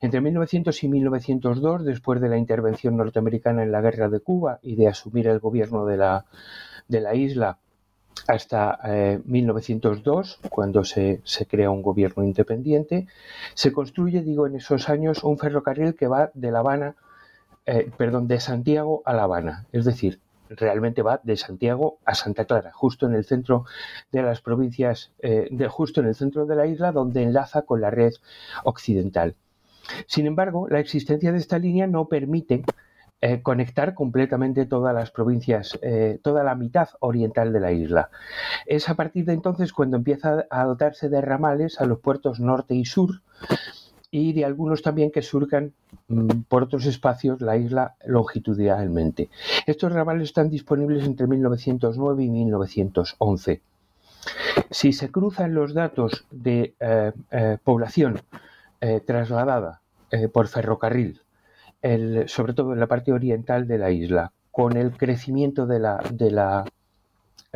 Entre 0.00 0.20
1900 0.20 0.82
y 0.82 0.88
1902, 0.88 1.84
después 1.84 2.20
de 2.20 2.28
la 2.28 2.38
intervención 2.38 2.96
norteamericana 2.96 3.62
en 3.62 3.72
la 3.72 3.80
guerra 3.80 4.08
de 4.08 4.20
Cuba 4.20 4.58
y 4.62 4.76
de 4.76 4.88
asumir 4.88 5.26
el 5.28 5.40
gobierno 5.40 5.84
de 5.84 5.96
la, 5.96 6.24
de 6.88 7.00
la 7.00 7.14
isla 7.14 7.58
hasta 8.26 8.78
1902, 9.24 10.40
eh, 10.42 10.48
cuando 10.48 10.84
se, 10.84 11.20
se, 11.24 11.46
crea 11.46 11.70
un 11.70 11.82
gobierno 11.82 12.24
independiente, 12.24 13.06
se 13.54 13.72
construye, 13.72 14.22
digo, 14.22 14.46
en 14.46 14.56
esos 14.56 14.88
años 14.88 15.22
un 15.22 15.38
ferrocarril 15.38 15.94
que 15.94 16.08
va 16.08 16.30
de 16.34 16.50
La 16.50 16.60
Habana 16.60 16.96
eh, 17.66 17.90
perdón, 17.96 18.28
de 18.28 18.38
Santiago 18.38 19.02
a 19.04 19.12
La 19.12 19.24
Habana. 19.24 19.66
Es 19.72 19.84
decir, 19.84 20.20
realmente 20.50 21.02
va 21.02 21.20
de 21.22 21.36
Santiago 21.36 21.98
a 22.04 22.14
Santa 22.14 22.44
Clara, 22.44 22.72
justo 22.72 23.06
en 23.06 23.14
el 23.14 23.24
centro 23.24 23.64
de 24.12 24.22
las 24.22 24.40
provincias, 24.40 25.12
eh, 25.20 25.48
de, 25.50 25.68
justo 25.68 26.00
en 26.00 26.08
el 26.08 26.14
centro 26.14 26.46
de 26.46 26.56
la 26.56 26.66
isla, 26.66 26.92
donde 26.92 27.22
enlaza 27.22 27.62
con 27.62 27.80
la 27.80 27.90
red 27.90 28.12
occidental. 28.64 29.34
Sin 30.06 30.26
embargo, 30.26 30.68
la 30.68 30.80
existencia 30.80 31.32
de 31.32 31.38
esta 31.38 31.58
línea 31.58 31.86
no 31.86 32.08
permite 32.08 32.64
eh, 33.20 33.42
conectar 33.42 33.94
completamente 33.94 34.66
todas 34.66 34.94
las 34.94 35.10
provincias, 35.10 35.78
toda 36.22 36.42
la 36.42 36.54
mitad 36.54 36.88
oriental 37.00 37.52
de 37.52 37.60
la 37.60 37.72
isla. 37.72 38.10
Es 38.66 38.88
a 38.88 38.94
partir 38.94 39.24
de 39.24 39.32
entonces 39.32 39.72
cuando 39.72 39.96
empieza 39.96 40.46
a 40.50 40.64
dotarse 40.64 41.08
de 41.08 41.20
ramales 41.20 41.80
a 41.80 41.86
los 41.86 42.00
puertos 42.00 42.40
norte 42.40 42.74
y 42.74 42.84
sur, 42.84 43.22
y 44.16 44.32
de 44.32 44.46
algunos 44.46 44.80
también 44.80 45.10
que 45.10 45.20
surcan 45.20 45.72
mm, 46.08 46.42
por 46.48 46.62
otros 46.62 46.86
espacios 46.86 47.42
la 47.42 47.56
isla 47.58 47.96
longitudinalmente. 48.06 49.28
Estos 49.66 49.92
ramales 49.92 50.24
están 50.24 50.48
disponibles 50.48 51.04
entre 51.04 51.26
1909 51.26 52.24
y 52.24 52.30
1911. 52.30 53.60
Si 54.70 54.92
se 54.92 55.10
cruzan 55.10 55.54
los 55.54 55.74
datos 55.74 56.24
de 56.30 56.74
eh, 56.80 57.12
eh, 57.30 57.58
población 57.62 58.20
eh, 58.80 59.00
trasladada 59.04 59.82
por 60.32 60.46
ferrocarril, 60.46 61.20
sobre 62.26 62.54
todo 62.54 62.72
en 62.72 62.80
la 62.80 62.86
parte 62.86 63.12
oriental 63.12 63.66
de 63.66 63.76
la 63.76 63.90
isla, 63.90 64.32
con 64.50 64.76
el 64.76 64.96
crecimiento 64.96 65.66
de 65.66 65.78
la, 65.80 66.00
de 66.10 66.30
la 66.30 66.64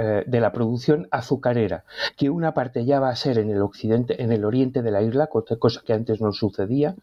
eh, 0.02 0.24
de 0.26 0.40
la 0.40 0.50
producción 0.50 1.08
azucarera, 1.10 1.84
que 2.16 2.30
una 2.30 2.54
parte 2.54 2.86
ya 2.86 3.00
va 3.00 3.10
a 3.10 3.16
ser 3.16 3.36
en 3.36 3.50
el 3.50 3.60
occidente, 3.60 4.22
en 4.22 4.32
el 4.32 4.46
oriente 4.46 4.80
de 4.80 4.90
la 4.90 5.02
isla, 5.02 5.26
cosa 5.26 5.82
que 5.84 5.92
antes 5.92 6.22
no 6.22 6.32
sucedía, 6.32 6.94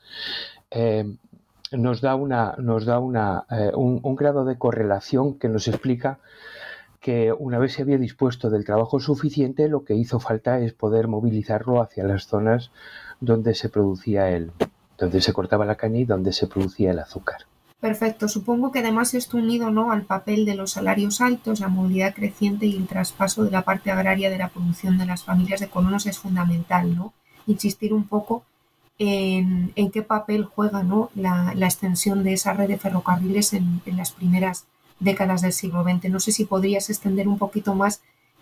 eh, 0.72 1.06
nos 1.72 2.01
da, 2.01 2.16
una, 2.16 2.56
nos 2.58 2.86
da 2.86 2.98
una, 2.98 3.46
eh, 3.51 3.72
un, 3.75 4.16
grado 4.16 4.46
de 4.46 4.58
correlación 4.58 5.38
que 5.38 5.48
nos 5.48 5.68
explica 5.68 6.18
que 7.00 7.32
una 7.32 7.60
vez 7.60 7.74
se 7.74 7.84
había 7.84 8.00
dispuesto 8.00 8.50
del 8.50 8.66
trabajo 8.66 9.00
suficiente, 9.00 9.68
lo 9.68 9.84
que 9.84 9.94
hizo 9.94 10.20
falta 10.20 10.60
es 10.60 10.74
poder 10.74 11.08
movilizarlo 11.08 11.84
hacia 11.84 12.04
las 12.04 12.25
zonas 12.25 12.72
donde 13.20 13.54
se 13.54 13.70
producía 13.70 14.32
el, 14.32 14.51
donde 14.98 15.22
se 15.22 15.34
cortaba 15.34 15.66
la 15.66 15.75
caña 15.75 16.00
y 16.00 16.06
donde 16.06 16.34
se 16.34 16.48
producía 16.48 16.89
el 16.89 16.98
azúcar. 16.98 17.42
Perfecto. 17.79 18.27
Supongo 18.27 18.72
que 18.72 18.79
además 18.79 19.13
esto 19.13 19.38
unido 19.38 19.69
¿no? 19.69 19.91
al 19.91 20.03
papel 20.03 20.46
de 20.46 20.55
los 20.55 20.72
salarios 20.72 21.22
altos, 21.22 21.60
la 21.60 21.67
movilidad 21.67 22.15
creciente 22.15 22.65
y 22.65 22.75
el 22.75 22.88
traspaso 22.88 23.43
de 23.43 23.51
la 23.51 23.62
parte 23.62 23.91
agraria 23.91 24.31
de 24.31 24.39
la 24.39 24.50
producción 24.50 24.98
de 24.98 25.05
las 25.05 25.24
familias 25.24 25.60
de 25.60 25.69
colonos 25.69 26.07
es 26.07 26.17
fundamental, 26.17 26.96
¿no? 26.96 27.13
Insistir 27.46 27.93
un 27.93 28.07
poco 28.07 28.43
en, 29.00 29.74
qué 29.91 30.01
papel 30.01 30.46
juega 30.46 30.81
¿no? 30.84 31.12
la, 31.13 31.53
extensión 31.62 32.24
de 32.24 32.34
esa 32.34 32.53
red 32.53 32.67
de 32.67 32.79
ferrocarriles 32.79 33.53
en, 33.53 33.81
las 33.86 34.12
primeras 34.12 34.65
décadas 35.00 35.41
del 35.41 35.53
siglo 35.53 35.84
XX. 35.84 36.10
No 36.10 36.19
sé 36.19 36.31
si 36.31 36.46
podrías 36.46 36.89
extender 36.89 37.27
un 37.27 37.38
poquito 37.38 37.75
más 37.75 38.01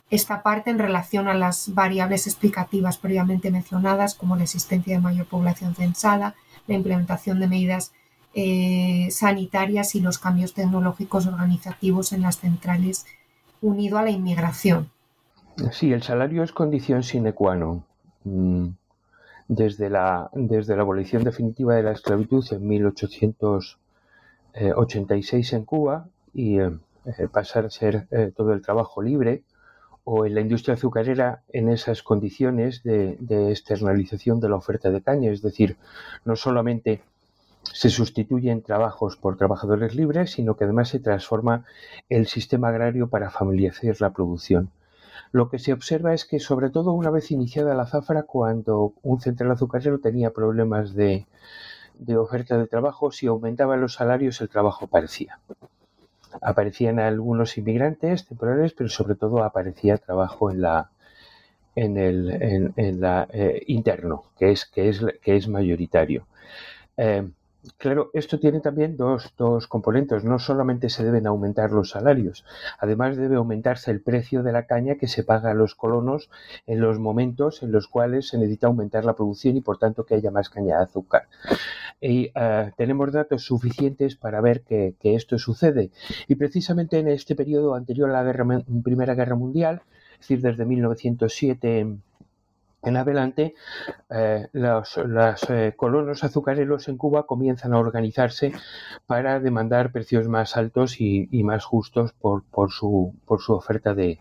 esta 0.10 0.44
parte 0.44 0.70
en 0.70 0.80
relación 0.80 1.28
a 1.28 1.34
las 1.34 1.74
variables 1.74 2.28
explicativas 2.28 2.98
previamente 2.98 3.52
mencionadas, 3.52 4.16
como 4.16 4.38
la 4.38 4.44
existencia 4.44 4.96
de 4.96 5.02
mayor 5.02 5.26
población 5.26 5.76
censada, 5.76 6.36
la 6.68 6.76
implementación 6.76 7.40
de 7.40 7.48
medidas 7.48 7.92
eh, 8.38 9.08
sanitarias 9.12 9.96
y 9.96 10.02
los 10.02 10.20
cambios 10.20 10.54
tecnológicos 10.54 11.26
organizativos 11.26 12.12
en 12.12 12.22
las 12.22 12.40
centrales 12.40 13.06
unido 13.62 13.98
a 13.98 14.04
la 14.04 14.12
inmigración. 14.12 14.92
Sí, 15.72 15.94
el 15.94 16.04
salario 16.04 16.44
es 16.44 16.52
condición 16.52 17.04
sine 17.04 17.32
qua 17.32 17.56
non. 17.56 17.86
Mm, 18.26 18.72
desde 19.48 19.90
la, 19.90 20.30
desde 20.34 20.76
la 20.76 20.82
abolición 20.82 21.24
definitiva 21.24 21.76
de 21.76 21.84
la 21.84 21.94
esclavitud 21.94 22.46
en 22.52 22.68
1886 22.68 25.54
en 25.54 25.64
Cuba 25.64 26.10
y 26.34 26.60
eh, 26.60 26.78
eh, 27.06 27.30
pasar 27.32 27.68
a 27.68 27.70
ser 27.70 28.06
todo 28.36 28.52
el 28.52 28.62
trabajo 28.62 29.02
libre, 29.02 29.44
o 30.04 30.26
en 30.26 30.36
la 30.36 30.42
industria 30.42 30.74
azucarera 30.74 31.44
en 31.54 31.70
esas 31.70 32.04
condiciones 32.04 32.84
de, 32.84 33.16
de, 33.20 33.52
externalización 33.52 34.42
de 34.42 34.50
la 34.50 34.58
oferta 34.58 34.92
de 34.92 35.02
caña, 35.02 35.32
es 35.32 35.42
decir, 35.42 35.78
no 36.26 36.36
solamente 36.36 37.02
se 37.74 37.90
sustituyen 37.90 38.62
trabajos 38.62 39.18
por 39.18 39.38
trabajadores 39.38 39.96
libres, 39.96 40.32
sino 40.32 40.56
que 40.56 40.64
además 40.64 40.90
se 40.90 41.00
transforma 41.00 41.66
el 42.10 42.28
sistema 42.28 42.70
agrario 42.70 43.10
para 43.10 43.30
familiarizar 43.30 43.96
la 44.00 44.14
producción. 44.14 44.72
Lo 45.32 45.50
que 45.50 45.60
se 45.60 45.74
observa 45.74 46.14
es 46.14 46.26
que, 46.26 46.40
sobre 46.40 46.70
todo 46.70 46.94
una 46.94 47.10
vez 47.10 47.32
iniciada 47.32 47.76
la 47.76 47.88
zafra, 47.88 48.24
cuando 48.24 48.94
un 49.04 49.20
central 49.20 49.52
azucarero 49.52 50.00
tenía 50.00 50.32
problemas 50.32 50.94
de, 50.94 51.26
oferta 52.18 52.58
de 52.58 52.68
trabajo, 52.68 53.12
si 53.12 53.28
aumentaban 53.28 53.82
los 53.82 53.96
salarios, 53.96 54.40
el 54.42 54.50
trabajo 54.50 54.86
aparecía. 54.86 55.40
Aparecían 56.42 57.00
algunos 57.00 57.58
inmigrantes 57.58 58.26
temporales, 58.26 58.74
pero 58.74 58.90
sobre 58.90 59.16
todo 59.16 59.44
aparecía 59.44 59.98
trabajo 59.98 60.52
en 60.52 60.62
la, 60.62 60.90
eh, 61.76 63.64
interno, 63.68 64.24
que 64.38 64.52
es, 64.52 64.66
que 64.66 64.90
es, 64.90 65.06
que 65.22 65.36
es 65.36 65.48
mayoritario. 65.48 66.28
Eh, 66.98 67.30
Claro, 67.78 68.10
esto 68.14 68.40
tiene 68.40 68.60
también 68.60 68.98
dos, 68.98 69.34
dos, 69.38 69.68
componentes. 69.68 70.24
No 70.24 70.40
solamente 70.40 70.90
se 70.90 71.04
deben 71.04 71.28
aumentar 71.28 71.72
los 71.72 71.90
salarios, 71.90 72.46
además 72.80 73.18
debe 73.18 73.36
aumentarse 73.36 73.92
el 73.92 74.02
precio 74.02 74.44
de 74.44 74.52
la 74.52 74.66
caña 74.66 74.96
que 74.96 75.08
se 75.08 75.24
paga 75.24 75.52
a 75.52 75.54
los 75.54 75.76
colonos 75.76 76.30
en 76.68 76.82
los 76.82 77.00
momentos 77.00 77.64
en 77.64 77.72
los 77.72 77.88
cuales 77.88 78.28
se 78.28 78.38
necesita 78.38 78.68
aumentar 78.68 79.06
la 79.06 79.16
producción 79.16 79.58
y 79.58 79.62
por 79.62 79.78
tanto 79.78 80.06
que 80.06 80.16
haya 80.16 80.32
más 80.32 80.50
caña 80.50 80.78
de 80.78 80.84
azúcar. 80.84 81.28
Y 82.02 82.32
eh, 82.36 82.72
tenemos 82.78 83.12
datos 83.12 83.44
suficientes 83.46 84.16
para 84.16 84.42
ver 84.42 84.62
que, 84.62 84.96
esto 85.02 85.38
sucede. 85.38 85.92
Y 86.28 86.36
precisamente 86.36 87.00
en 87.00 87.08
este 87.08 87.36
periodo 87.36 87.76
anterior 87.76 88.10
a 88.10 88.24
la 88.24 88.64
Primera 88.84 89.16
Guerra 89.16 89.36
Mundial, 89.36 89.82
es 90.14 90.20
decir, 90.20 90.42
desde 90.42 90.66
1907 90.66 91.98
en 92.86 92.98
adelante, 92.98 93.56
eh, 94.10 94.48
los, 94.54 94.98
eh, 95.50 95.74
colonos 95.76 96.24
azucareros 96.24 96.88
en 96.88 96.98
Cuba 96.98 97.26
comienzan 97.26 97.74
a 97.74 97.80
organizarse 97.80 98.54
para 99.06 99.40
demandar 99.40 99.92
precios 99.92 100.28
más 100.28 100.56
altos 100.58 101.00
y, 101.00 101.28
más 101.44 101.66
justos 101.66 102.14
por, 102.14 102.44
su, 102.72 103.14
oferta 103.28 103.94
de, 103.94 104.20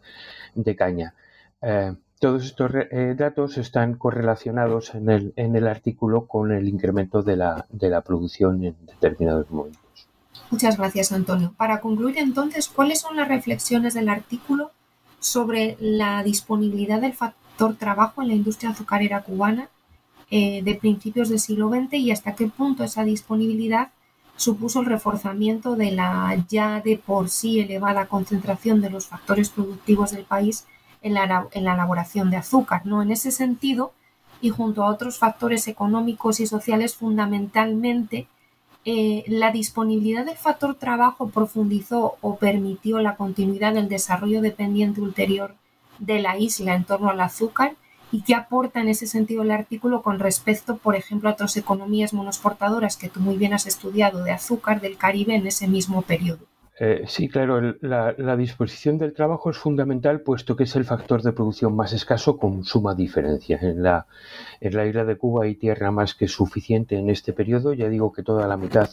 caña. 0.76 1.14
Eh, 1.62 1.94
todos 2.21 2.44
estos 2.44 2.73
datos 3.16 3.59
están 3.59 3.94
correlacionados 3.94 4.94
en 4.94 5.11
el, 5.11 5.33
en 5.37 5.56
el 5.56 5.66
artículo 5.66 6.26
con 6.26 6.52
el 6.52 6.68
incremento 6.68 7.23
de 7.23 7.37
la 7.37 8.00
producción 8.02 8.64
en 8.64 8.76
determinados 8.87 9.50
momentos. 9.50 10.09
Muchas 10.50 10.76
gracias, 10.76 11.12
Antonio. 11.12 11.52
Para 11.56 11.80
concluir 11.80 12.18
entonces, 12.18 12.68
¿cuáles 12.68 13.00
son 13.00 13.16
las 13.16 13.28
reflexiones 13.28 13.94
del 13.94 14.09
artículo 14.09 14.71
sobre 15.18 15.76
la 15.80 16.23
disponibilidad 16.23 17.00
del 17.00 17.14
factor 17.14 17.44
trabajo 17.79 18.23
en 18.23 18.29
la 18.29 18.35
industria 18.35 18.71
azucarera 18.71 19.23
cubana 19.23 19.69
eh, 20.31 20.63
de 20.63 20.75
principios 20.75 21.29
del 21.29 21.39
siglo 21.39 21.69
XX 21.69 21.95
y 21.95 22.11
hasta 22.11 22.35
qué 22.35 22.49
punto 22.49 22.83
esa 22.83 23.05
disponibilidad 23.05 23.91
supuso 24.37 24.81
el 24.81 24.87
reforzamiento 24.87 25.77
de 25.77 25.93
la 25.93 26.45
ya 26.49 26.81
de 26.81 26.97
por 26.99 27.29
sí 27.29 27.61
elevada 27.61 28.07
concentración 28.07 28.81
de 28.81 28.91
los 28.91 29.07
factores 29.07 29.51
productivos 29.51 30.11
del 30.11 30.25
país 30.25 30.67
en 31.03 31.15
la, 31.15 31.49
elaboración 31.53 32.31
de 32.31 32.39
azúcar. 32.39 32.85
¿no? 32.85 33.03
En 33.03 33.11
ese 33.11 33.31
sentido, 33.31 33.93
y 34.41 34.51
junto 34.51 34.83
a 34.83 34.91
otros 34.91 35.19
factores 35.19 35.69
económicos 35.69 36.41
y 36.41 36.47
sociales, 36.47 36.97
fundamentalmente, 36.97 38.27
eh, 38.85 39.25
la 39.29 39.51
disponibilidad 39.51 40.25
del 40.25 40.37
factor 40.37 40.75
trabajo 40.75 41.29
profundizó 41.29 42.17
o 42.21 42.37
permitió 42.37 42.99
la 43.01 43.17
continuidad 43.17 43.75
del 43.75 43.89
desarrollo 43.89 44.41
dependiente 44.43 45.01
ulterior 45.01 45.55
de 45.99 46.21
la 46.21 46.39
isla 46.39 46.75
en 46.75 46.85
torno 46.85 47.11
al 47.11 47.21
azúcar 47.21 47.75
y 48.15 48.23
qué 48.23 48.35
aporta 48.35 48.81
en 48.81 48.89
ese 48.89 49.07
sentido 49.07 49.43
el 49.43 49.51
artículo 49.51 50.03
con 50.03 50.21
respecto, 50.21 50.77
por 50.77 50.95
ejemplo, 50.95 51.29
a 51.29 51.33
otras 51.33 51.57
economías 51.57 52.15
monosportadoras 52.15 52.97
que 52.97 53.09
tú 53.09 53.19
muy 53.21 53.37
bien 53.37 53.55
has 53.55 53.67
estudiado 53.67 54.23
de 54.23 54.31
azúcar 54.31 54.81
del 54.81 54.97
Caribe 54.97 55.35
en 55.35 55.47
ese 55.47 55.67
mismo 55.67 56.03
periodo. 56.03 56.47
Eh, 56.79 57.05
sí, 57.07 57.29
claro, 57.29 57.61
la, 57.81 58.37
disposición 58.37 58.99
del 58.99 59.15
trabajo 59.15 59.51
es 59.51 59.57
fundamental 59.57 60.21
puesto 60.23 60.57
que 60.57 60.65
es 60.65 60.75
el 60.75 60.85
factor 60.85 61.23
de 61.23 61.33
producción 61.33 61.75
más 61.75 61.93
escaso 61.93 62.37
con 62.37 62.65
suma 62.65 62.95
diferencia. 62.95 63.59
En 63.61 63.83
la, 63.83 64.07
en 64.61 64.77
la 64.77 64.87
isla 64.87 65.05
de 65.05 65.17
Cuba 65.17 65.45
hay 65.45 65.55
tierra 65.55 65.91
más 65.93 66.15
que 66.15 66.27
suficiente 66.27 66.97
en 66.97 67.11
este 67.11 67.33
periodo, 67.33 67.73
ya 67.73 67.89
digo 67.89 68.13
que 68.13 68.23
toda 68.25 68.49
la 68.49 68.57
mitad 68.57 68.91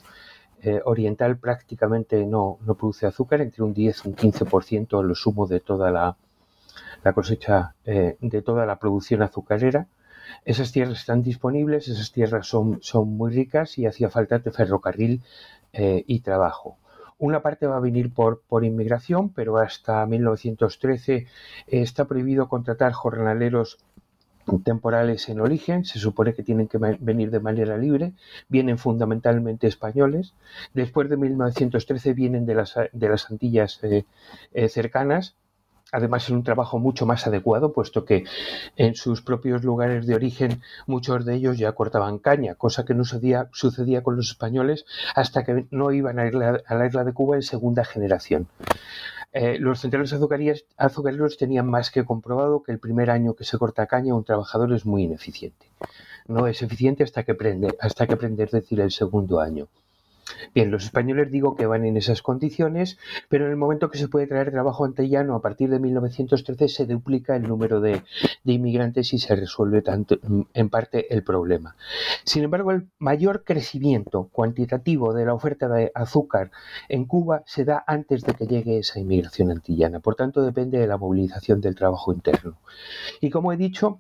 eh, 0.63 0.79
oriental 0.86 1.38
prácticamente 1.38 2.24
no, 2.25 2.60
no, 2.65 2.75
produce 2.75 3.08
azúcar, 3.08 3.41
entre 3.41 3.63
un 3.63 3.74
10 3.74 4.05
y 4.05 4.08
un 4.10 4.15
15% 4.15 5.03
lo 5.03 5.15
sumo 5.15 5.48
de 5.48 5.60
toda 5.60 5.89
la, 5.89 6.17
la 7.03 7.13
cosecha, 7.13 7.75
eh, 7.86 8.17
de 8.22 8.41
toda 8.41 8.65
la 8.65 8.77
producción 8.77 9.22
azucarera. 9.22 9.88
Esas 10.46 10.72
tierras 10.72 11.00
están 11.00 11.24
disponibles, 11.24 11.88
esas 11.88 12.12
tierras 12.12 12.48
son, 12.48 12.79
son 12.81 13.17
muy 13.17 13.31
ricas 13.34 13.77
y 13.77 13.86
hacía 13.86 14.10
falta 14.10 14.39
de 14.39 14.51
ferrocarril 14.51 15.22
y 15.74 16.20
trabajo. 16.20 16.77
Una 17.22 17.43
parte 17.43 17.67
va 17.67 17.77
a 17.77 17.79
venir 17.79 18.12
por, 18.12 18.41
por 18.50 18.65
inmigración, 18.65 19.29
pero 19.29 19.60
hasta 19.60 20.03
1913 20.08 21.13
eh, 21.13 21.27
está 21.67 22.05
prohibido 22.05 22.50
contratar 22.50 22.93
jornaleros 22.93 23.77
temporales 24.63 25.29
en 25.29 25.39
origen, 25.39 25.86
se 25.86 26.00
supone 26.00 26.34
que 26.34 26.41
tienen 26.41 26.67
que 26.67 26.79
venir 26.79 27.29
de 27.29 27.39
manera 27.39 27.77
libre, 27.77 28.13
vienen 28.50 28.79
fundamentalmente 28.79 29.67
españoles, 29.67 30.34
después 30.74 31.12
de 31.12 31.17
1913 31.17 32.13
vienen 32.13 32.48
de 32.48 32.55
las, 32.55 32.74
de 32.91 33.10
las 33.10 33.29
Antillas 33.29 33.79
eh, 33.84 34.05
eh, 34.55 34.67
cercanas, 34.67 35.36
además 35.91 36.24
es 36.24 36.29
un 36.29 36.43
trabajo 36.43 36.79
mucho 36.79 37.05
más 37.05 37.27
adecuado, 37.27 37.74
puesto 37.74 38.05
que 38.05 38.24
en 38.77 38.95
sus 38.95 39.21
propios 39.21 39.63
lugares 39.63 40.07
de 40.07 40.15
origen 40.15 40.62
muchos 40.88 41.25
de 41.25 41.36
ellos 41.36 41.57
ya 41.57 41.74
cortaban 41.74 42.17
caña, 42.17 42.55
cosa 42.55 42.86
que 42.86 42.93
no 42.93 43.03
sucedía, 43.03 43.50
sucedía 43.51 44.01
con 44.01 44.15
los 44.15 44.29
españoles 44.29 44.86
hasta 45.15 45.43
que 45.43 45.67
no 45.71 45.91
iban 45.91 46.19
a, 46.19 46.25
la 46.31 46.88
isla 46.88 47.03
de 47.03 47.13
Cuba 47.13 47.36
en 47.36 47.43
segunda 47.43 47.83
generación. 47.83 48.48
Eh, 49.33 49.57
los 49.60 49.79
centrales 49.79 50.13
azucareros 50.13 51.38
tenían 51.38 51.67
más 51.67 51.89
que 51.89 52.03
comprobado 52.03 52.63
que 52.63 52.74
el 52.74 52.79
primer 52.79 53.10
año 53.10 53.33
que 53.33 53.45
se 53.45 53.57
corta 53.57 53.88
caña 53.88 54.13
un 54.13 54.25
trabajador 54.25 54.74
es 54.74 54.86
muy 54.86 55.03
ineficiente. 55.03 55.67
No 56.27 56.48
es 56.48 56.62
eficiente 56.62 57.03
hasta 57.03 57.24
que 57.24 57.33
prende, 57.33 57.75
hasta 57.79 58.07
que 58.07 58.17
prende, 58.17 58.43
es 58.43 58.51
decir, 58.51 58.81
el 58.81 58.91
segundo 58.91 59.39
año. 59.39 59.67
Bien, 60.53 60.71
los 60.71 60.85
españoles 60.85 61.31
digo 61.31 61.55
que 61.55 61.65
van 61.65 61.85
en 61.85 61.97
esas 61.97 62.21
condiciones, 62.21 62.97
pero 63.29 63.45
en 63.45 63.51
el 63.51 63.58
momento 63.58 63.89
que 63.89 63.97
se 63.97 64.08
puede 64.08 64.27
traer 64.27 64.51
trabajo 64.51 64.86
antillano 64.86 65.36
a 65.36 65.41
partir 65.41 65.69
de 65.69 65.79
1913 65.79 66.67
se 66.67 66.86
duplica 66.86 67.36
el 67.36 67.43
número 67.43 67.82
de, 67.82 68.03
inmigrantes 68.43 69.13
y 69.13 69.19
se 69.19 69.36
resuelve 69.36 69.84
en 70.53 70.69
parte 70.69 71.13
el 71.13 71.23
problema. 71.23 71.75
Sin 72.23 72.43
embargo, 72.43 72.71
el 72.71 72.89
mayor 72.99 73.43
crecimiento 73.43 74.29
cuantitativo 74.32 75.13
de 75.13 75.25
la 75.25 75.34
oferta 75.34 75.67
de 75.67 75.91
azúcar 75.95 76.51
en 76.89 77.06
Cuba 77.06 77.43
se 77.45 77.65
da 77.65 77.84
antes 77.88 78.23
de 78.23 78.34
que 78.34 78.47
llegue 78.47 78.79
esa 78.79 78.99
inmigración 78.99 79.51
antillana. 79.51 79.99
Por 79.99 80.15
tanto, 80.15 80.41
depende 80.41 80.79
de 80.79 80.88
la 80.88 80.97
movilización 80.97 81.62
del 81.62 81.75
trabajo 81.75 82.13
interno. 82.13 82.58
Y 83.19 83.29
como 83.29 83.53
he 83.53 83.58
dicho, 83.58 83.99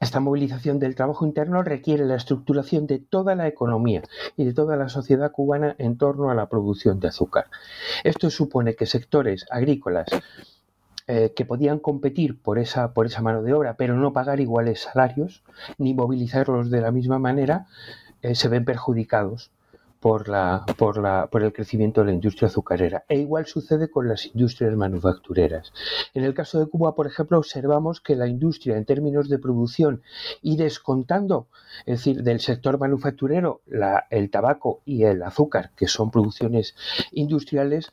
esta 0.00 0.20
movilización 0.20 0.78
del 0.78 0.94
trabajo 0.94 1.24
interno 1.24 1.62
requiere 1.62 2.04
la 2.04 2.16
estructuración 2.16 2.86
de 2.86 2.98
toda 2.98 3.34
la 3.34 3.48
economía 3.48 4.02
y 4.36 4.44
de 4.44 4.52
toda 4.52 4.76
la 4.76 4.88
sociedad 4.88 5.32
cubana 5.32 5.76
en 5.78 5.96
torno 5.96 6.30
a 6.30 6.34
la 6.34 6.48
producción 6.48 7.00
de 7.00 7.08
azúcar. 7.08 7.46
Esto 8.02 8.28
supone 8.30 8.74
que 8.74 8.86
sectores 8.86 9.46
agrícolas 9.50 10.08
eh, 11.06 11.32
que 11.34 11.44
podían 11.44 11.78
competir 11.78 12.40
por 12.40 12.58
esa, 12.58 12.92
por 12.92 13.06
esa 13.06 13.22
mano 13.22 13.42
de 13.42 13.54
obra, 13.54 13.76
pero 13.76 13.94
no 13.94 14.12
pagar 14.12 14.40
iguales 14.40 14.80
salarios, 14.80 15.42
ni 15.78 15.94
movilizarlos 15.94 16.70
de 16.70 16.80
la 16.80 16.90
misma 16.90 17.18
manera, 17.18 17.66
eh, 18.22 18.34
se 18.34 18.48
ven 18.48 18.64
perjudicados 18.64 19.50
por, 20.04 20.28
la, 20.28 20.66
por, 20.76 21.00
la, 21.00 21.28
por 21.28 21.42
el 21.42 21.54
crecimiento 21.54 22.02
de 22.02 22.08
la 22.08 22.12
industria 22.12 22.48
azucarera. 22.48 23.06
E 23.08 23.20
igual 23.20 23.46
sucede 23.46 23.88
con 23.88 24.06
las 24.06 24.26
industrias 24.26 24.76
manufactureras. 24.76 25.72
En 26.12 26.24
el 26.24 26.34
caso 26.34 26.60
de 26.60 26.66
Cuba, 26.66 26.94
por 26.94 27.06
ejemplo, 27.06 27.38
observamos 27.38 28.02
que 28.02 28.14
la 28.14 28.26
industria 28.26 28.76
en 28.76 28.84
términos 28.84 29.30
de 29.30 29.38
producción 29.38 30.02
y 30.42 30.58
descontando, 30.58 31.46
es 31.86 32.00
decir, 32.00 32.22
del 32.22 32.40
sector 32.40 32.78
manufacturero, 32.78 33.62
el 34.10 34.28
tabaco 34.28 34.82
y 34.84 35.04
el 35.04 35.22
azúcar, 35.22 35.70
que 35.74 35.88
son 35.88 36.10
producciones 36.10 36.74
industriales, 37.12 37.90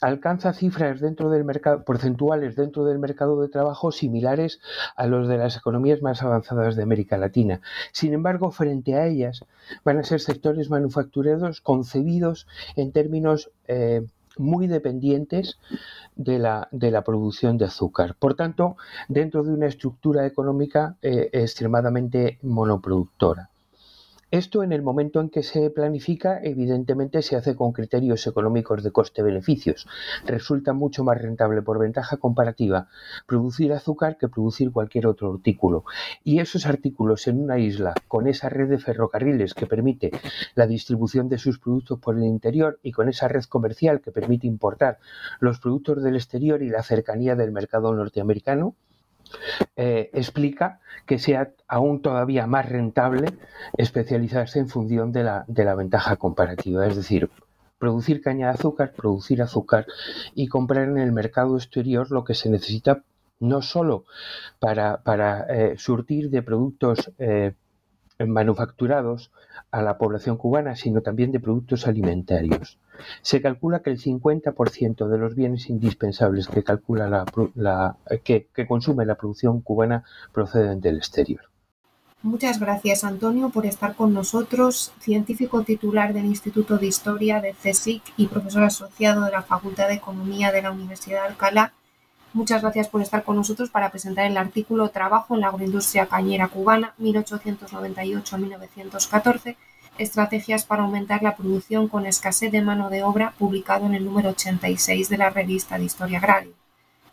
alcanza 0.00 0.52
cifras 0.52 1.00
dentro 1.00 1.30
del 1.30 1.44
mercado, 1.44 1.84
porcentuales 1.84 2.56
dentro 2.56 2.84
del 2.84 2.98
mercado 2.98 3.40
de 3.40 3.48
trabajo 3.48 3.92
similares 3.92 4.60
a 4.96 5.06
los 5.06 5.28
de 5.28 5.38
las 5.38 5.56
economías 5.56 6.02
más 6.02 6.22
avanzadas 6.22 6.76
de 6.76 6.82
América 6.82 7.18
Latina. 7.18 7.60
Sin 7.92 8.12
embargo, 8.12 8.50
frente 8.50 8.94
a 8.94 9.06
ellas 9.06 9.44
van 9.84 9.98
a 9.98 10.04
ser 10.04 10.20
sectores 10.20 10.70
manufactureros 10.70 11.60
concebidos 11.60 12.46
en 12.76 12.92
términos 12.92 13.50
eh, 13.68 14.06
muy 14.38 14.66
dependientes 14.66 15.58
de 16.16 16.38
la, 16.38 16.68
de 16.70 16.90
la, 16.90 17.02
producción 17.02 17.58
de 17.58 17.66
azúcar. 17.66 18.16
Por 18.18 18.34
tanto, 18.34 18.76
dentro 19.08 19.42
de 19.42 19.52
una 19.52 19.66
estructura 19.66 20.26
económica 20.26 20.96
eh, 21.02 21.28
extremadamente 21.32 22.38
monoproductora. 22.42 23.50
Esto 24.30 24.62
en 24.62 24.70
el 24.72 24.82
momento 24.82 25.20
en 25.20 25.28
que 25.28 25.42
se 25.42 25.70
planifica, 25.70 26.38
evidentemente 26.40 27.20
se 27.20 27.34
hace 27.34 27.56
con 27.56 27.72
criterios 27.72 28.28
económicos 28.28 28.84
de 28.84 28.92
coste-beneficios. 28.92 29.88
Resulta 30.24 30.72
mucho 30.72 31.02
más 31.02 31.20
rentable 31.20 31.62
por 31.62 31.80
ventaja 31.80 32.16
comparativa 32.16 32.86
producir 33.26 33.72
azúcar 33.72 34.18
que 34.18 34.28
producir 34.28 34.70
cualquier 34.70 35.08
otro 35.08 35.32
artículo. 35.32 35.84
Y 36.22 36.38
esos 36.38 36.66
artículos 36.66 37.26
en 37.26 37.40
una 37.40 37.58
isla 37.58 37.92
con 38.06 38.28
esa 38.28 38.48
red 38.48 38.68
de 38.68 38.78
ferrocarriles 38.78 39.52
que 39.52 39.66
permite 39.66 40.12
la 40.54 40.68
distribución 40.68 41.28
de 41.28 41.38
sus 41.38 41.58
productos 41.58 41.98
por 41.98 42.16
el 42.16 42.22
interior 42.22 42.78
y 42.84 42.92
con 42.92 43.08
esa 43.08 43.26
red 43.26 43.42
comercial 43.42 44.00
que 44.00 44.12
permite 44.12 44.46
importar 44.46 45.00
los 45.40 45.58
productos 45.58 46.04
del 46.04 46.14
exterior 46.14 46.62
y 46.62 46.68
la 46.68 46.84
cercanía 46.84 47.34
del 47.34 47.50
mercado 47.50 47.92
norteamericano, 47.92 48.76
eh, 49.76 50.10
explica 50.12 50.80
que 51.06 51.18
sea 51.18 51.50
aún 51.68 52.02
todavía 52.02 52.46
más 52.46 52.68
rentable 52.68 53.28
especializarse 53.76 54.58
en 54.58 54.68
función 54.68 55.12
de 55.12 55.24
la, 55.24 55.44
de 55.48 55.64
la 55.64 55.74
ventaja 55.74 56.16
comparativa, 56.16 56.86
es 56.86 56.96
decir, 56.96 57.30
producir 57.78 58.20
caña 58.20 58.48
de 58.48 58.54
azúcar, 58.54 58.92
producir 58.92 59.42
azúcar 59.42 59.86
y 60.34 60.48
comprar 60.48 60.88
en 60.88 60.98
el 60.98 61.12
mercado 61.12 61.56
exterior 61.56 62.10
lo 62.10 62.24
que 62.24 62.34
se 62.34 62.50
necesita 62.50 63.02
no 63.40 63.62
solo 63.62 64.04
para, 64.58 64.98
para 65.02 65.46
eh, 65.48 65.74
surtir 65.78 66.30
de 66.30 66.42
productos 66.42 67.10
eh, 67.18 67.54
manufacturados 68.18 69.32
a 69.70 69.82
la 69.82 69.96
población 69.96 70.36
cubana, 70.36 70.76
sino 70.76 71.00
también 71.00 71.32
de 71.32 71.40
productos 71.40 71.86
alimentarios. 71.86 72.78
Se 73.22 73.40
calcula 73.40 73.80
que 73.80 73.90
el 73.90 73.98
50% 73.98 75.08
de 75.08 75.18
los 75.18 75.34
bienes 75.34 75.68
indispensables 75.68 76.48
que, 76.48 76.62
calcula 76.62 77.26
la, 77.54 77.96
que, 78.24 78.48
consume 78.66 79.06
la 79.06 79.16
producción 79.16 79.60
cubana 79.60 80.04
proceden 80.32 80.80
del 80.80 80.98
exterior. 80.98 81.42
Muchas 82.22 82.60
gracias, 82.60 83.02
Antonio, 83.02 83.48
por 83.48 83.64
estar 83.64 83.94
con 83.94 84.12
nosotros, 84.12 84.92
científico 85.00 85.62
titular 85.62 86.12
del 86.12 86.26
Instituto 86.26 86.76
de 86.76 86.86
Historia 86.86 87.40
de 87.40 87.54
CSIC 87.54 88.02
y 88.18 88.26
profesor 88.26 88.64
asociado 88.64 89.24
de 89.24 89.30
la 89.30 89.42
Facultad 89.42 89.88
de 89.88 89.94
Economía 89.94 90.52
de 90.52 90.60
la 90.60 90.70
Universidad 90.70 91.22
de 91.22 91.28
Alcalá 91.28 91.72
Muchas 92.32 92.62
gracias 92.62 92.86
por 92.86 93.02
estar 93.02 93.24
con 93.24 93.34
nosotros 93.34 93.70
para 93.70 93.90
presentar 93.90 94.24
el 94.24 94.36
artículo 94.36 94.90
Trabajo 94.90 95.34
en 95.34 95.40
la 95.40 95.48
agroindustria 95.48 96.06
cañera 96.06 96.46
cubana 96.46 96.94
1898-1914, 97.00 99.56
estrategias 99.98 100.64
para 100.64 100.82
aumentar 100.82 101.22
la 101.22 101.36
producción 101.36 101.88
con 101.88 102.06
escasez 102.06 102.50
de 102.52 102.62
mano 102.62 102.90
de 102.90 103.02
obra, 103.02 103.34
publicado 103.38 103.86
en 103.86 103.94
el 103.94 104.04
número 104.04 104.30
86 104.30 105.08
de 105.08 105.18
la 105.18 105.30
revista 105.30 105.78
de 105.78 105.84
Historia 105.84 106.18
Agraria. 106.18 106.52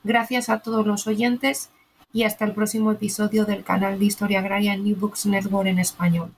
Gracias 0.04 0.50
a 0.50 0.60
todos 0.60 0.86
los 0.86 1.08
oyentes 1.08 1.70
y 2.14 2.24
hasta 2.24 2.46
el 2.46 2.54
próximo 2.54 2.92
episodio 2.92 3.46
del 3.46 3.64
canal 3.64 4.00
de 4.00 4.06
Historia 4.06 4.40
Agraria 4.40 4.78
New 4.78 4.96
Books 4.96 5.26
Network 5.26 5.68
en 5.68 5.80
español. 5.80 6.32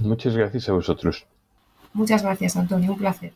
Muchas 0.00 0.36
gracias 0.36 0.68
a 0.68 0.72
vosotros. 0.72 1.26
Muchas 1.92 2.22
gracias, 2.22 2.56
Antonio. 2.56 2.92
Un 2.92 2.98
placer. 2.98 3.32